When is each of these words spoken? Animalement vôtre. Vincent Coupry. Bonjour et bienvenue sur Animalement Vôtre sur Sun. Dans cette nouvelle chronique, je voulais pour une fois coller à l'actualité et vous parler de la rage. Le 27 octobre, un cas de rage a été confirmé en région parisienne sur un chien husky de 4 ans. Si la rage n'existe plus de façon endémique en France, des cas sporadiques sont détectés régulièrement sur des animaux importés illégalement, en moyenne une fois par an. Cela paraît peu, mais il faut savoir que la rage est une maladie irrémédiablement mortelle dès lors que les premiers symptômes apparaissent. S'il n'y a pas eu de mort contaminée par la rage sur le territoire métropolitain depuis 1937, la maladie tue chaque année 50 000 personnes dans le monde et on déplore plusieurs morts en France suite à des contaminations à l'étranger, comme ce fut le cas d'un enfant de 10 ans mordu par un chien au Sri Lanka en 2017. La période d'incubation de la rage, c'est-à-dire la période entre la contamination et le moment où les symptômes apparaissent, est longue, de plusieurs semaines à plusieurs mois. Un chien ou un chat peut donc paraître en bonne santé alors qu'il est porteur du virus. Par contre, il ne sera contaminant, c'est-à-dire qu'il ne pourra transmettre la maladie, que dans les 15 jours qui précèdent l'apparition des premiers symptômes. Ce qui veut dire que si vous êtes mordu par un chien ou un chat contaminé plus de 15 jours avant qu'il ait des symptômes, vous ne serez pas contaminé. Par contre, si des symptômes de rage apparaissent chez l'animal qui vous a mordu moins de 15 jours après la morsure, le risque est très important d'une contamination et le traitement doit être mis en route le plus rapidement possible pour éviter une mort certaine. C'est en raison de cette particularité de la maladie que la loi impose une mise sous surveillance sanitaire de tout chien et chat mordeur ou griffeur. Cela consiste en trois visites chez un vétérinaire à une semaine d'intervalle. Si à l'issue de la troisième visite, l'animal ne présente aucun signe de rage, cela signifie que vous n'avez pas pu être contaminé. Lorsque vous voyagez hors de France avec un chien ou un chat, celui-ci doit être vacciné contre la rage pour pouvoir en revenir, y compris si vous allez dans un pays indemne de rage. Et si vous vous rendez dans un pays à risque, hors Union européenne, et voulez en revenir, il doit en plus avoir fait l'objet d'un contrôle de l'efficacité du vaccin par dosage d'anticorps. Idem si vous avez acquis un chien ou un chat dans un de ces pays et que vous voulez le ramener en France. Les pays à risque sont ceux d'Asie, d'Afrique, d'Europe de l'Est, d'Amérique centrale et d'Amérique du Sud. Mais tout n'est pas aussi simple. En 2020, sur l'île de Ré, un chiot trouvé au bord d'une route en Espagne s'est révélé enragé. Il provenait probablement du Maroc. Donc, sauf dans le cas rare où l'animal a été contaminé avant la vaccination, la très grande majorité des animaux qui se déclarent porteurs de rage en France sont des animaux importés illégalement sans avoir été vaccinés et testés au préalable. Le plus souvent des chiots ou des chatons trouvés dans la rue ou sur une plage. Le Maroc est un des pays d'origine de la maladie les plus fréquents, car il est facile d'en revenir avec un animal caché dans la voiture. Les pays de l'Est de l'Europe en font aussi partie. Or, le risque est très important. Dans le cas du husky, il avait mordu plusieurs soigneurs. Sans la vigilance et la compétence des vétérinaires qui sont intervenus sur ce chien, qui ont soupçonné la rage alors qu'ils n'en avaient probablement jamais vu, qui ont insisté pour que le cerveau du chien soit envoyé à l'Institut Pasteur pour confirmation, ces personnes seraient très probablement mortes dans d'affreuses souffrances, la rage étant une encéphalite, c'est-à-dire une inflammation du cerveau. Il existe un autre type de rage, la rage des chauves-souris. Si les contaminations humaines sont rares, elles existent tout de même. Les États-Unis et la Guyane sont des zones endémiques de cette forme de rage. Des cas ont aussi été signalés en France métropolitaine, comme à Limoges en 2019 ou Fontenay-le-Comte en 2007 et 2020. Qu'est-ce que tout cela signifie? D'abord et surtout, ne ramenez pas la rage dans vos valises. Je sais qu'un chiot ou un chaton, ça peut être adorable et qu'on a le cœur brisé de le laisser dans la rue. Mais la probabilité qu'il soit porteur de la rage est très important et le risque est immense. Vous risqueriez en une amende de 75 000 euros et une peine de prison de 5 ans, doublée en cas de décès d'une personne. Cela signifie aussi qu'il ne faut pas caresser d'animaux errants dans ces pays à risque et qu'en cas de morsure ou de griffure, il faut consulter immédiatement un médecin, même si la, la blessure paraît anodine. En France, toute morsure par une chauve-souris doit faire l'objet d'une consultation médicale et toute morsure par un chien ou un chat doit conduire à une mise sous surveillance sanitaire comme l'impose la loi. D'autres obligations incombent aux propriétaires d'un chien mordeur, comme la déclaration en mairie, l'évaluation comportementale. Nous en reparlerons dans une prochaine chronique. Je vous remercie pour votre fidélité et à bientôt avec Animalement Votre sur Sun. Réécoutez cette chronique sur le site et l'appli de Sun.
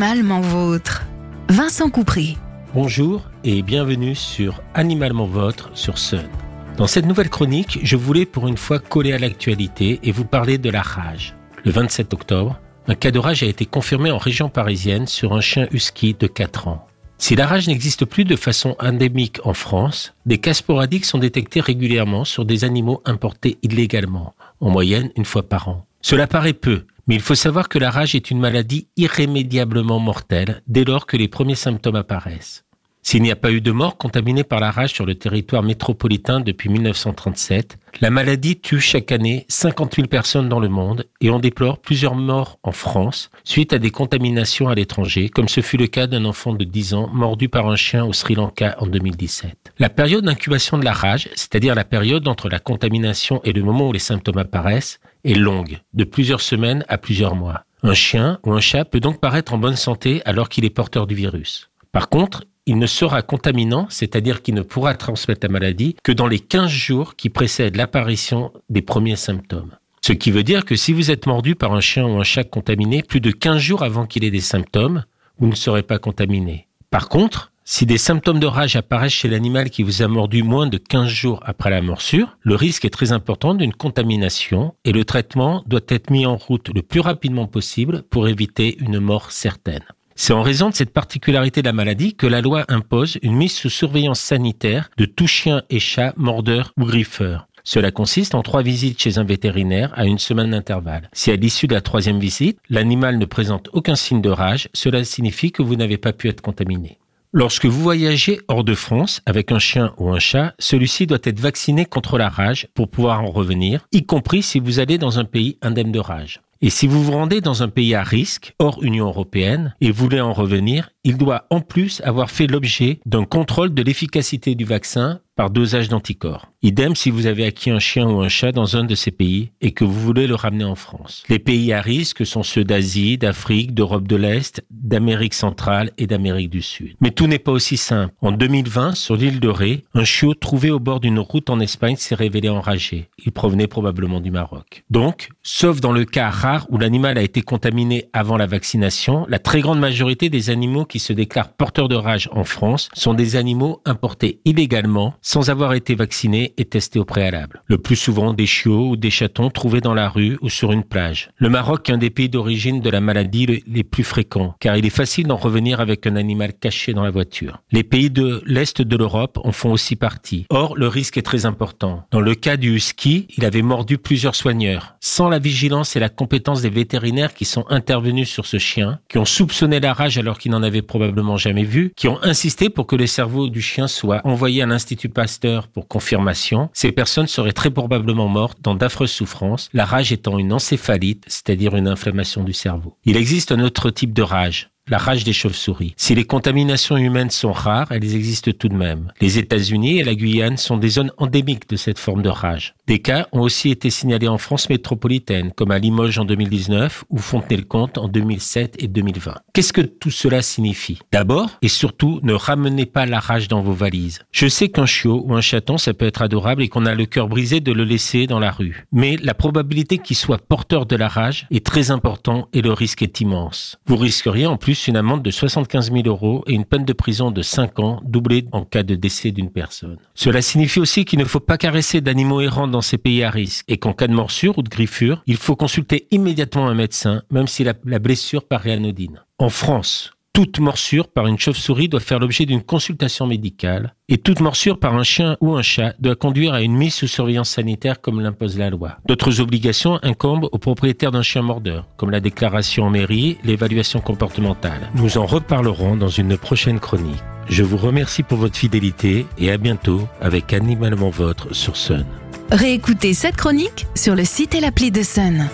Animalement 0.00 0.40
vôtre. 0.40 1.02
Vincent 1.48 1.90
Coupry. 1.90 2.38
Bonjour 2.72 3.24
et 3.42 3.62
bienvenue 3.62 4.14
sur 4.14 4.62
Animalement 4.72 5.26
Vôtre 5.26 5.70
sur 5.74 5.98
Sun. 5.98 6.28
Dans 6.76 6.86
cette 6.86 7.04
nouvelle 7.04 7.30
chronique, 7.30 7.80
je 7.82 7.96
voulais 7.96 8.24
pour 8.24 8.46
une 8.46 8.56
fois 8.56 8.78
coller 8.78 9.12
à 9.12 9.18
l'actualité 9.18 9.98
et 10.04 10.12
vous 10.12 10.24
parler 10.24 10.56
de 10.56 10.70
la 10.70 10.82
rage. 10.82 11.34
Le 11.64 11.72
27 11.72 12.14
octobre, 12.14 12.60
un 12.86 12.94
cas 12.94 13.10
de 13.10 13.18
rage 13.18 13.42
a 13.42 13.46
été 13.46 13.66
confirmé 13.66 14.12
en 14.12 14.18
région 14.18 14.48
parisienne 14.48 15.08
sur 15.08 15.32
un 15.32 15.40
chien 15.40 15.66
husky 15.72 16.14
de 16.14 16.28
4 16.28 16.68
ans. 16.68 16.86
Si 17.18 17.34
la 17.34 17.48
rage 17.48 17.66
n'existe 17.66 18.04
plus 18.04 18.24
de 18.24 18.36
façon 18.36 18.76
endémique 18.78 19.40
en 19.42 19.52
France, 19.52 20.14
des 20.26 20.38
cas 20.38 20.54
sporadiques 20.54 21.06
sont 21.06 21.18
détectés 21.18 21.60
régulièrement 21.60 22.24
sur 22.24 22.44
des 22.44 22.62
animaux 22.62 23.02
importés 23.04 23.58
illégalement, 23.62 24.36
en 24.60 24.70
moyenne 24.70 25.10
une 25.16 25.24
fois 25.24 25.48
par 25.48 25.66
an. 25.66 25.86
Cela 26.02 26.28
paraît 26.28 26.52
peu, 26.52 26.84
mais 27.08 27.14
il 27.14 27.22
faut 27.22 27.34
savoir 27.34 27.68
que 27.68 27.78
la 27.78 27.90
rage 27.90 28.14
est 28.14 28.30
une 28.30 28.38
maladie 28.38 28.86
irrémédiablement 28.96 29.98
mortelle 29.98 30.62
dès 30.68 30.84
lors 30.84 31.06
que 31.06 31.16
les 31.16 31.28
premiers 31.28 31.54
symptômes 31.54 31.96
apparaissent. 31.96 32.64
S'il 33.02 33.22
n'y 33.22 33.30
a 33.30 33.36
pas 33.36 33.52
eu 33.52 33.62
de 33.62 33.72
mort 33.72 33.96
contaminée 33.96 34.44
par 34.44 34.60
la 34.60 34.70
rage 34.70 34.92
sur 34.92 35.06
le 35.06 35.14
territoire 35.14 35.62
métropolitain 35.62 36.40
depuis 36.40 36.68
1937, 36.68 37.78
la 38.02 38.10
maladie 38.10 38.60
tue 38.60 38.80
chaque 38.80 39.12
année 39.12 39.46
50 39.48 39.94
000 39.94 40.08
personnes 40.08 40.50
dans 40.50 40.60
le 40.60 40.68
monde 40.68 41.06
et 41.22 41.30
on 41.30 41.38
déplore 41.38 41.78
plusieurs 41.78 42.14
morts 42.14 42.58
en 42.62 42.72
France 42.72 43.30
suite 43.44 43.72
à 43.72 43.78
des 43.78 43.90
contaminations 43.90 44.68
à 44.68 44.74
l'étranger, 44.74 45.30
comme 45.30 45.48
ce 45.48 45.62
fut 45.62 45.78
le 45.78 45.86
cas 45.86 46.06
d'un 46.06 46.26
enfant 46.26 46.52
de 46.52 46.64
10 46.64 46.92
ans 46.92 47.08
mordu 47.10 47.48
par 47.48 47.68
un 47.68 47.76
chien 47.76 48.04
au 48.04 48.12
Sri 48.12 48.34
Lanka 48.34 48.76
en 48.78 48.86
2017. 48.86 49.72
La 49.78 49.88
période 49.88 50.26
d'incubation 50.26 50.76
de 50.76 50.84
la 50.84 50.92
rage, 50.92 51.30
c'est-à-dire 51.34 51.74
la 51.74 51.84
période 51.84 52.28
entre 52.28 52.50
la 52.50 52.58
contamination 52.58 53.40
et 53.44 53.54
le 53.54 53.62
moment 53.62 53.88
où 53.88 53.92
les 53.92 53.98
symptômes 54.00 54.38
apparaissent, 54.38 55.00
est 55.24 55.34
longue, 55.34 55.80
de 55.94 56.04
plusieurs 56.04 56.40
semaines 56.40 56.84
à 56.88 56.98
plusieurs 56.98 57.34
mois. 57.34 57.64
Un 57.82 57.94
chien 57.94 58.38
ou 58.44 58.52
un 58.52 58.60
chat 58.60 58.84
peut 58.84 59.00
donc 59.00 59.20
paraître 59.20 59.54
en 59.54 59.58
bonne 59.58 59.76
santé 59.76 60.22
alors 60.24 60.48
qu'il 60.48 60.64
est 60.64 60.70
porteur 60.70 61.06
du 61.06 61.14
virus. 61.14 61.70
Par 61.92 62.08
contre, 62.08 62.44
il 62.66 62.78
ne 62.78 62.86
sera 62.86 63.22
contaminant, 63.22 63.86
c'est-à-dire 63.88 64.42
qu'il 64.42 64.54
ne 64.54 64.62
pourra 64.62 64.94
transmettre 64.94 65.46
la 65.46 65.52
maladie, 65.52 65.96
que 66.02 66.12
dans 66.12 66.26
les 66.26 66.38
15 66.38 66.68
jours 66.68 67.16
qui 67.16 67.30
précèdent 67.30 67.76
l'apparition 67.76 68.52
des 68.68 68.82
premiers 68.82 69.16
symptômes. 69.16 69.72
Ce 70.02 70.12
qui 70.12 70.30
veut 70.30 70.42
dire 70.42 70.64
que 70.64 70.76
si 70.76 70.92
vous 70.92 71.10
êtes 71.10 71.26
mordu 71.26 71.54
par 71.54 71.72
un 71.72 71.80
chien 71.80 72.06
ou 72.06 72.18
un 72.18 72.24
chat 72.24 72.44
contaminé 72.44 73.02
plus 73.02 73.20
de 73.20 73.30
15 73.30 73.58
jours 73.58 73.82
avant 73.82 74.06
qu'il 74.06 74.24
ait 74.24 74.30
des 74.30 74.40
symptômes, 74.40 75.04
vous 75.38 75.48
ne 75.48 75.54
serez 75.54 75.82
pas 75.82 75.98
contaminé. 75.98 76.68
Par 76.90 77.08
contre, 77.08 77.52
si 77.70 77.84
des 77.84 77.98
symptômes 77.98 78.40
de 78.40 78.46
rage 78.46 78.76
apparaissent 78.76 79.12
chez 79.12 79.28
l'animal 79.28 79.68
qui 79.68 79.82
vous 79.82 80.00
a 80.00 80.08
mordu 80.08 80.42
moins 80.42 80.68
de 80.68 80.78
15 80.78 81.06
jours 81.06 81.40
après 81.44 81.68
la 81.68 81.82
morsure, 81.82 82.38
le 82.40 82.54
risque 82.54 82.86
est 82.86 82.90
très 82.90 83.12
important 83.12 83.52
d'une 83.52 83.74
contamination 83.74 84.74
et 84.86 84.92
le 84.92 85.04
traitement 85.04 85.62
doit 85.66 85.82
être 85.88 86.08
mis 86.08 86.24
en 86.24 86.36
route 86.36 86.70
le 86.74 86.80
plus 86.80 87.00
rapidement 87.00 87.46
possible 87.46 88.04
pour 88.04 88.26
éviter 88.26 88.78
une 88.80 89.00
mort 89.00 89.32
certaine. 89.32 89.84
C'est 90.16 90.32
en 90.32 90.40
raison 90.40 90.70
de 90.70 90.74
cette 90.74 90.94
particularité 90.94 91.60
de 91.60 91.66
la 91.66 91.74
maladie 91.74 92.14
que 92.14 92.26
la 92.26 92.40
loi 92.40 92.64
impose 92.68 93.18
une 93.20 93.36
mise 93.36 93.52
sous 93.52 93.68
surveillance 93.68 94.20
sanitaire 94.20 94.88
de 94.96 95.04
tout 95.04 95.26
chien 95.26 95.60
et 95.68 95.78
chat 95.78 96.14
mordeur 96.16 96.72
ou 96.78 96.86
griffeur. 96.86 97.48
Cela 97.64 97.90
consiste 97.90 98.34
en 98.34 98.40
trois 98.40 98.62
visites 98.62 98.98
chez 98.98 99.18
un 99.18 99.24
vétérinaire 99.24 99.92
à 99.94 100.06
une 100.06 100.18
semaine 100.18 100.52
d'intervalle. 100.52 101.10
Si 101.12 101.30
à 101.30 101.36
l'issue 101.36 101.66
de 101.66 101.74
la 101.74 101.82
troisième 101.82 102.18
visite, 102.18 102.58
l'animal 102.70 103.18
ne 103.18 103.26
présente 103.26 103.68
aucun 103.74 103.94
signe 103.94 104.22
de 104.22 104.30
rage, 104.30 104.70
cela 104.72 105.04
signifie 105.04 105.52
que 105.52 105.60
vous 105.60 105.76
n'avez 105.76 105.98
pas 105.98 106.14
pu 106.14 106.28
être 106.28 106.40
contaminé. 106.40 106.98
Lorsque 107.34 107.66
vous 107.66 107.82
voyagez 107.82 108.40
hors 108.48 108.64
de 108.64 108.74
France 108.74 109.20
avec 109.26 109.52
un 109.52 109.58
chien 109.58 109.92
ou 109.98 110.08
un 110.08 110.18
chat, 110.18 110.54
celui-ci 110.58 111.06
doit 111.06 111.18
être 111.24 111.40
vacciné 111.40 111.84
contre 111.84 112.16
la 112.16 112.30
rage 112.30 112.68
pour 112.72 112.88
pouvoir 112.88 113.22
en 113.22 113.30
revenir, 113.30 113.86
y 113.92 114.06
compris 114.06 114.42
si 114.42 114.60
vous 114.60 114.80
allez 114.80 114.96
dans 114.96 115.18
un 115.18 115.26
pays 115.26 115.58
indemne 115.60 115.92
de 115.92 115.98
rage. 115.98 116.40
Et 116.62 116.70
si 116.70 116.86
vous 116.86 117.04
vous 117.04 117.12
rendez 117.12 117.42
dans 117.42 117.62
un 117.62 117.68
pays 117.68 117.94
à 117.94 118.02
risque, 118.02 118.54
hors 118.58 118.82
Union 118.82 119.06
européenne, 119.06 119.74
et 119.82 119.90
voulez 119.90 120.22
en 120.22 120.32
revenir, 120.32 120.90
il 121.04 121.18
doit 121.18 121.46
en 121.50 121.60
plus 121.60 122.00
avoir 122.00 122.30
fait 122.30 122.46
l'objet 122.46 122.98
d'un 123.04 123.24
contrôle 123.24 123.74
de 123.74 123.82
l'efficacité 123.82 124.54
du 124.54 124.64
vaccin 124.64 125.20
par 125.36 125.50
dosage 125.50 125.88
d'anticorps. 125.88 126.50
Idem 126.60 126.96
si 126.96 127.10
vous 127.10 127.26
avez 127.26 127.46
acquis 127.46 127.70
un 127.70 127.78
chien 127.78 128.08
ou 128.08 128.20
un 128.20 128.28
chat 128.28 128.50
dans 128.50 128.76
un 128.76 128.82
de 128.82 128.96
ces 128.96 129.12
pays 129.12 129.52
et 129.60 129.70
que 129.70 129.84
vous 129.84 130.00
voulez 130.00 130.26
le 130.26 130.34
ramener 130.34 130.64
en 130.64 130.74
France. 130.74 131.22
Les 131.28 131.38
pays 131.38 131.72
à 131.72 131.80
risque 131.80 132.26
sont 132.26 132.42
ceux 132.42 132.64
d'Asie, 132.64 133.16
d'Afrique, 133.16 133.74
d'Europe 133.74 134.08
de 134.08 134.16
l'Est, 134.16 134.64
d'Amérique 134.68 135.34
centrale 135.34 135.92
et 135.98 136.08
d'Amérique 136.08 136.50
du 136.50 136.60
Sud. 136.60 136.96
Mais 137.00 137.12
tout 137.12 137.28
n'est 137.28 137.38
pas 137.38 137.52
aussi 137.52 137.76
simple. 137.76 138.12
En 138.20 138.32
2020, 138.32 138.96
sur 138.96 139.14
l'île 139.14 139.38
de 139.38 139.48
Ré, 139.48 139.84
un 139.94 140.02
chiot 140.02 140.34
trouvé 140.34 140.72
au 140.72 140.80
bord 140.80 140.98
d'une 140.98 141.20
route 141.20 141.48
en 141.48 141.60
Espagne 141.60 141.94
s'est 141.94 142.16
révélé 142.16 142.48
enragé. 142.48 143.08
Il 143.24 143.30
provenait 143.30 143.68
probablement 143.68 144.20
du 144.20 144.32
Maroc. 144.32 144.82
Donc, 144.90 145.28
sauf 145.44 145.80
dans 145.80 145.92
le 145.92 146.04
cas 146.06 146.28
rare 146.28 146.66
où 146.70 146.78
l'animal 146.78 147.18
a 147.18 147.22
été 147.22 147.40
contaminé 147.40 148.08
avant 148.12 148.36
la 148.36 148.46
vaccination, 148.46 149.26
la 149.28 149.38
très 149.38 149.60
grande 149.60 149.78
majorité 149.78 150.28
des 150.28 150.50
animaux 150.50 150.86
qui 150.86 150.98
se 150.98 151.12
déclarent 151.12 151.52
porteurs 151.52 151.88
de 151.88 151.94
rage 151.94 152.28
en 152.32 152.42
France 152.42 152.88
sont 152.94 153.14
des 153.14 153.36
animaux 153.36 153.80
importés 153.84 154.40
illégalement 154.44 155.14
sans 155.22 155.50
avoir 155.50 155.74
été 155.74 155.94
vaccinés 155.94 156.47
et 156.56 156.64
testés 156.64 156.98
au 156.98 157.04
préalable. 157.04 157.62
Le 157.66 157.78
plus 157.78 157.96
souvent 157.96 158.32
des 158.32 158.46
chiots 158.46 158.90
ou 158.90 158.96
des 158.96 159.10
chatons 159.10 159.50
trouvés 159.50 159.80
dans 159.80 159.94
la 159.94 160.08
rue 160.08 160.38
ou 160.40 160.48
sur 160.48 160.72
une 160.72 160.84
plage. 160.84 161.30
Le 161.36 161.48
Maroc 161.48 161.88
est 161.88 161.92
un 161.92 161.98
des 161.98 162.10
pays 162.10 162.28
d'origine 162.28 162.80
de 162.80 162.90
la 162.90 163.00
maladie 163.00 163.62
les 163.66 163.84
plus 163.84 164.04
fréquents, 164.04 164.54
car 164.60 164.76
il 164.76 164.86
est 164.86 164.90
facile 164.90 165.26
d'en 165.26 165.36
revenir 165.36 165.80
avec 165.80 166.06
un 166.06 166.16
animal 166.16 166.52
caché 166.54 166.92
dans 166.92 167.02
la 167.02 167.10
voiture. 167.10 167.62
Les 167.72 167.82
pays 167.82 168.10
de 168.10 168.42
l'Est 168.46 168.82
de 168.82 168.96
l'Europe 168.96 169.38
en 169.44 169.52
font 169.52 169.72
aussi 169.72 169.96
partie. 169.96 170.46
Or, 170.50 170.76
le 170.76 170.88
risque 170.88 171.16
est 171.16 171.22
très 171.22 171.46
important. 171.46 172.04
Dans 172.10 172.20
le 172.20 172.34
cas 172.34 172.56
du 172.56 172.74
husky, 172.74 173.26
il 173.36 173.44
avait 173.44 173.62
mordu 173.62 173.98
plusieurs 173.98 174.34
soigneurs. 174.34 174.96
Sans 175.00 175.28
la 175.28 175.38
vigilance 175.38 175.96
et 175.96 176.00
la 176.00 176.08
compétence 176.08 176.62
des 176.62 176.70
vétérinaires 176.70 177.34
qui 177.34 177.44
sont 177.44 177.64
intervenus 177.68 178.28
sur 178.28 178.46
ce 178.46 178.58
chien, 178.58 178.98
qui 179.08 179.18
ont 179.18 179.24
soupçonné 179.24 179.80
la 179.80 179.92
rage 179.92 180.18
alors 180.18 180.38
qu'ils 180.38 180.52
n'en 180.52 180.62
avaient 180.62 180.82
probablement 180.82 181.36
jamais 181.36 181.64
vu, 181.64 181.92
qui 181.96 182.08
ont 182.08 182.22
insisté 182.22 182.70
pour 182.70 182.86
que 182.86 182.96
le 182.96 183.06
cerveau 183.06 183.48
du 183.48 183.60
chien 183.60 183.88
soit 183.88 184.20
envoyé 184.24 184.62
à 184.62 184.66
l'Institut 184.66 185.08
Pasteur 185.08 185.68
pour 185.68 185.88
confirmation, 185.88 186.37
ces 186.72 186.92
personnes 186.92 187.26
seraient 187.26 187.52
très 187.52 187.70
probablement 187.70 188.28
mortes 188.28 188.58
dans 188.62 188.74
d'affreuses 188.74 189.10
souffrances, 189.10 189.68
la 189.72 189.84
rage 189.84 190.12
étant 190.12 190.38
une 190.38 190.52
encéphalite, 190.52 191.24
c'est-à-dire 191.26 191.76
une 191.76 191.88
inflammation 191.88 192.44
du 192.44 192.52
cerveau. 192.52 192.96
Il 193.04 193.16
existe 193.16 193.52
un 193.52 193.60
autre 193.60 193.90
type 193.90 194.12
de 194.12 194.22
rage, 194.22 194.70
la 194.88 194.98
rage 194.98 195.24
des 195.24 195.32
chauves-souris. 195.32 195.94
Si 195.96 196.14
les 196.14 196.24
contaminations 196.24 196.96
humaines 196.96 197.30
sont 197.30 197.52
rares, 197.52 197.92
elles 197.92 198.14
existent 198.14 198.50
tout 198.58 198.68
de 198.68 198.74
même. 198.74 199.12
Les 199.20 199.38
États-Unis 199.38 199.98
et 199.98 200.04
la 200.04 200.14
Guyane 200.14 200.56
sont 200.56 200.76
des 200.76 200.88
zones 200.88 201.12
endémiques 201.18 201.68
de 201.68 201.76
cette 201.76 201.98
forme 201.98 202.22
de 202.22 202.28
rage. 202.28 202.74
Des 202.86 203.00
cas 203.00 203.26
ont 203.32 203.40
aussi 203.40 203.70
été 203.70 203.90
signalés 203.90 204.28
en 204.28 204.38
France 204.38 204.68
métropolitaine, 204.68 205.52
comme 205.52 205.70
à 205.70 205.78
Limoges 205.78 206.18
en 206.18 206.24
2019 206.24 207.04
ou 207.10 207.18
Fontenay-le-Comte 207.18 207.98
en 207.98 208.08
2007 208.08 208.82
et 208.82 208.88
2020. 208.88 209.34
Qu'est-ce 209.52 209.72
que 209.72 209.80
tout 209.80 210.10
cela 210.10 210.42
signifie? 210.42 210.98
D'abord 211.12 211.50
et 211.62 211.68
surtout, 211.68 212.20
ne 212.22 212.32
ramenez 212.32 212.86
pas 212.86 213.06
la 213.06 213.20
rage 213.20 213.48
dans 213.48 213.60
vos 213.60 213.72
valises. 213.72 214.20
Je 214.32 214.48
sais 214.48 214.68
qu'un 214.68 214.86
chiot 214.86 215.22
ou 215.26 215.34
un 215.34 215.40
chaton, 215.40 215.78
ça 215.78 215.94
peut 215.94 216.06
être 216.06 216.22
adorable 216.22 216.62
et 216.62 216.68
qu'on 216.68 216.86
a 216.86 216.94
le 216.94 217.06
cœur 217.06 217.28
brisé 217.28 217.60
de 217.60 217.72
le 217.72 217.84
laisser 217.84 218.26
dans 218.26 218.38
la 218.38 218.50
rue. 218.50 218.86
Mais 218.92 219.16
la 219.16 219.34
probabilité 219.34 219.98
qu'il 219.98 220.16
soit 220.16 220.38
porteur 220.38 220.86
de 220.86 220.96
la 220.96 221.08
rage 221.08 221.46
est 221.50 221.64
très 221.64 221.90
important 221.90 222.48
et 222.52 222.62
le 222.62 222.72
risque 222.72 223.02
est 223.02 223.20
immense. 223.20 223.78
Vous 223.86 223.96
risqueriez 223.96 224.46
en 224.46 224.56
une 224.86 224.96
amende 224.96 225.22
de 225.22 225.30
75 225.30 225.90
000 225.92 226.02
euros 226.06 226.44
et 226.46 226.52
une 226.52 226.64
peine 226.64 226.84
de 226.84 226.92
prison 226.92 227.30
de 227.30 227.42
5 227.42 227.78
ans, 227.80 228.00
doublée 228.04 228.46
en 228.52 228.64
cas 228.64 228.82
de 228.82 228.94
décès 228.94 229.32
d'une 229.32 229.50
personne. 229.50 229.98
Cela 230.14 230.42
signifie 230.42 230.80
aussi 230.80 231.04
qu'il 231.04 231.18
ne 231.18 231.24
faut 231.24 231.40
pas 231.40 231.58
caresser 231.58 232.00
d'animaux 232.00 232.40
errants 232.40 232.68
dans 232.68 232.80
ces 232.80 232.98
pays 232.98 233.24
à 233.24 233.30
risque 233.30 233.64
et 233.68 233.78
qu'en 233.78 233.92
cas 233.92 234.06
de 234.06 234.14
morsure 234.14 234.58
ou 234.58 234.62
de 234.62 234.68
griffure, 234.68 235.22
il 235.26 235.36
faut 235.36 235.56
consulter 235.56 236.06
immédiatement 236.10 236.68
un 236.68 236.74
médecin, 236.74 237.22
même 237.30 237.46
si 237.46 237.64
la, 237.64 237.74
la 237.84 237.98
blessure 237.98 238.46
paraît 238.46 238.72
anodine. 238.72 239.22
En 239.38 239.50
France, 239.50 240.12
toute 240.38 240.60
morsure 240.60 241.08
par 241.08 241.26
une 241.26 241.36
chauve-souris 241.36 241.88
doit 241.88 241.98
faire 241.98 242.20
l'objet 242.20 242.46
d'une 242.46 242.62
consultation 242.62 243.26
médicale 243.26 243.96
et 244.08 244.18
toute 244.18 244.38
morsure 244.38 244.78
par 244.78 244.94
un 244.94 245.02
chien 245.02 245.36
ou 245.40 245.56
un 245.56 245.62
chat 245.62 245.94
doit 245.98 246.14
conduire 246.14 246.52
à 246.54 246.62
une 246.62 246.76
mise 246.76 246.94
sous 246.94 247.08
surveillance 247.08 247.50
sanitaire 247.50 248.00
comme 248.00 248.20
l'impose 248.20 248.56
la 248.56 248.70
loi. 248.70 248.98
D'autres 249.08 249.40
obligations 249.40 249.98
incombent 250.04 250.48
aux 250.52 250.58
propriétaires 250.58 251.10
d'un 251.10 251.22
chien 251.22 251.42
mordeur, 251.42 251.88
comme 251.96 252.12
la 252.12 252.20
déclaration 252.20 252.84
en 252.84 252.90
mairie, 252.90 253.36
l'évaluation 253.42 253.98
comportementale. 253.98 254.92
Nous 254.94 255.18
en 255.18 255.26
reparlerons 255.26 255.96
dans 255.96 256.06
une 256.06 256.38
prochaine 256.38 256.78
chronique. 256.78 257.18
Je 257.48 257.64
vous 257.64 257.76
remercie 257.76 258.22
pour 258.22 258.38
votre 258.38 258.56
fidélité 258.56 259.26
et 259.38 259.50
à 259.50 259.58
bientôt 259.58 260.06
avec 260.20 260.52
Animalement 260.52 261.10
Votre 261.10 261.52
sur 261.52 261.76
Sun. 261.76 262.06
Réécoutez 262.52 263.12
cette 263.12 263.36
chronique 263.36 263.88
sur 263.96 264.14
le 264.14 264.24
site 264.24 264.54
et 264.54 264.60
l'appli 264.60 264.92
de 264.92 265.02
Sun. 265.02 265.48